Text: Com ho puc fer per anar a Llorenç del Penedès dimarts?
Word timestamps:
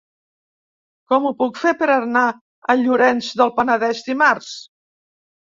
Com 1.11 1.27
ho 1.29 1.31
puc 1.41 1.59
fer 1.63 1.73
per 1.81 1.89
anar 1.97 2.23
a 2.33 2.77
Llorenç 2.81 3.29
del 3.43 3.53
Penedès 3.61 4.03
dimarts? 4.11 4.51